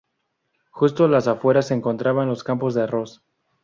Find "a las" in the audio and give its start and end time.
1.05-1.27